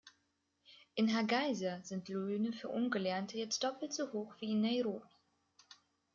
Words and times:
In 0.95 1.13
Hargeisa 1.15 1.83
sind 1.83 2.09
Löhne 2.09 2.53
für 2.53 2.69
Ungelernte 2.69 3.37
jetzt 3.37 3.63
doppelt 3.63 3.93
so 3.93 4.11
hoch 4.11 4.33
wie 4.39 4.53
in 4.53 4.61
Nairobi. 4.61 5.07